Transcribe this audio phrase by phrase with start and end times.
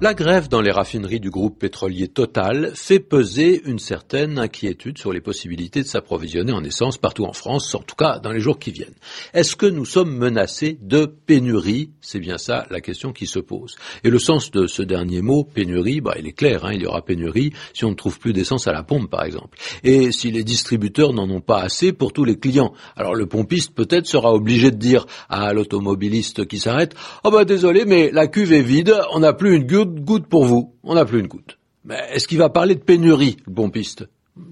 [0.00, 5.12] La grève dans les raffineries du groupe pétrolier Total fait peser une certaine inquiétude sur
[5.12, 8.60] les possibilités de s'approvisionner en essence partout en France, en tout cas dans les jours
[8.60, 8.94] qui viennent.
[9.34, 11.90] Est-ce que nous sommes menacés de pénurie?
[12.00, 13.74] C'est bien ça la question qui se pose.
[14.04, 16.86] Et le sens de ce dernier mot, pénurie, bah, il est clair, hein, il y
[16.86, 19.58] aura pénurie si on ne trouve plus d'essence à la pompe, par exemple.
[19.82, 22.72] Et si les distributeurs n'en ont pas assez pour tous les clients.
[22.94, 27.84] Alors le pompiste peut-être sera obligé de dire à l'automobiliste qui s'arrête, oh bah désolé,
[27.84, 30.74] mais la cuve est vide, on n'a plus une goutte goutte pour vous.
[30.82, 31.58] On n'a plus une goutte.
[31.84, 34.06] Mais est-ce qu'il va parler de pénurie, le pompiste?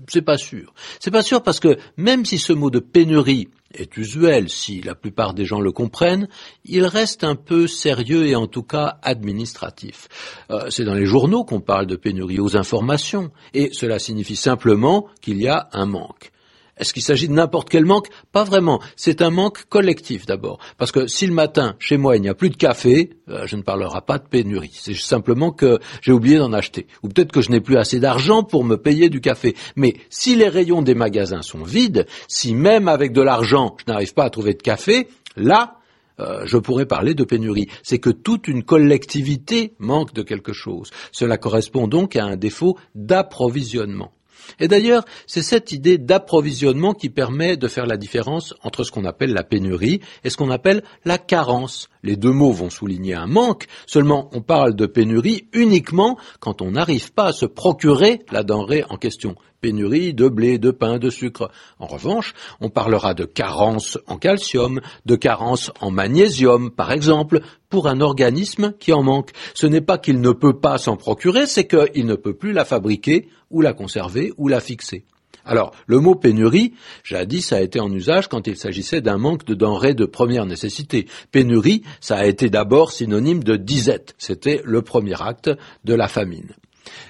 [0.09, 0.75] C'est pas sûr.
[1.01, 4.95] C'est pas sûr parce que même si ce mot de pénurie est usuel, si la
[4.95, 6.29] plupart des gens le comprennent,
[6.65, 10.09] il reste un peu sérieux et en tout cas administratif.
[10.51, 15.09] Euh, c'est dans les journaux qu'on parle de pénurie aux informations, et cela signifie simplement
[15.21, 16.33] qu'il y a un manque.
[16.79, 18.09] Est-ce qu'il s'agit de n'importe quel manque?
[18.33, 18.81] Pas vraiment.
[18.97, 20.59] C'est un manque collectif d'abord.
[20.77, 23.57] Parce que si le matin, chez moi, il n'y a plus de café, euh, je
[23.57, 24.73] ne parlerai pas de pénurie.
[24.75, 26.87] C'est simplement que j'ai oublié d'en acheter.
[27.03, 29.57] Ou peut-être que je n'ai plus assez d'argent pour me payer du café.
[29.75, 34.13] Mais si les rayons des magasins sont vides, si même avec de l'argent, je n'arrive
[34.13, 35.79] pas à trouver de café, là,
[36.21, 37.69] euh, je pourrais parler de pénurie.
[37.83, 40.91] C'est que toute une collectivité manque de quelque chose.
[41.13, 44.13] Cela correspond donc à un défaut d'approvisionnement.
[44.61, 49.05] Et d'ailleurs, c'est cette idée d'approvisionnement qui permet de faire la différence entre ce qu'on
[49.05, 51.89] appelle la pénurie et ce qu'on appelle la carence.
[52.07, 56.71] Les deux mots vont souligner un manque, seulement on parle de pénurie uniquement quand on
[56.71, 61.11] n'arrive pas à se procurer la denrée en question pénurie de blé, de pain, de
[61.11, 61.51] sucre.
[61.81, 67.41] En revanche, on parlera de carence en calcium, de carence en magnésium, par exemple,
[67.71, 69.33] pour un organisme qui en manque.
[69.55, 72.65] Ce n'est pas qu'il ne peut pas s'en procurer, c'est qu'il ne peut plus la
[72.65, 75.05] fabriquer, ou la conserver, ou la fixer.
[75.47, 79.55] Alors, le mot pénurie, jadis, a été en usage quand il s'agissait d'un manque de
[79.55, 81.07] denrées de première nécessité.
[81.31, 84.15] Pénurie, ça a été d'abord synonyme de disette.
[84.19, 85.51] C'était le premier acte
[85.85, 86.51] de la famine.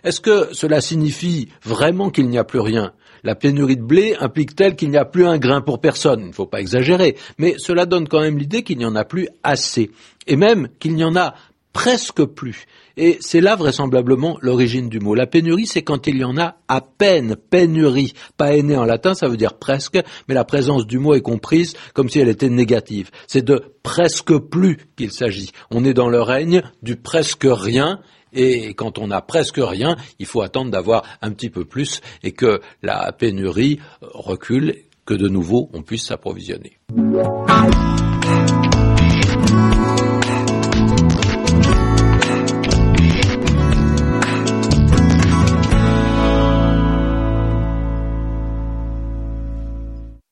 [0.04, 2.92] Est-ce que cela signifie vraiment qu'il n'y a plus rien?
[3.24, 6.20] La pénurie de blé implique-t-elle qu'il n'y a plus un grain pour personne?
[6.20, 9.04] Il ne faut pas exagérer, mais cela donne quand même l'idée qu'il n'y en a
[9.04, 9.90] plus assez,
[10.26, 11.34] et même qu'il n'y en a
[11.76, 12.64] presque plus.
[12.96, 15.14] Et c'est là vraisemblablement l'origine du mot.
[15.14, 18.14] La pénurie, c'est quand il y en a à peine, pénurie.
[18.38, 21.74] Pas aîné en latin, ça veut dire presque, mais la présence du mot est comprise
[21.92, 23.10] comme si elle était négative.
[23.26, 25.52] C'est de presque plus qu'il s'agit.
[25.70, 28.00] On est dans le règne du presque rien,
[28.32, 32.32] et quand on a presque rien, il faut attendre d'avoir un petit peu plus et
[32.32, 36.78] que la pénurie recule, que de nouveau on puisse s'approvisionner.